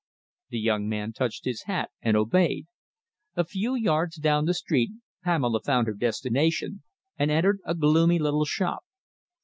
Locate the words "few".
3.45-3.75